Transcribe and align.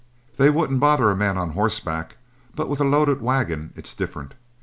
They 0.37 0.49
wouldn't 0.49 0.79
bother 0.79 1.11
a 1.11 1.15
man 1.15 1.37
on 1.37 1.51
horseback, 1.51 2.17
but 2.55 2.67
with 2.67 2.81
a 2.81 2.83
loaded 2.83 3.21
wagon 3.21 3.71
it's 3.75 3.93
different. 3.93 4.33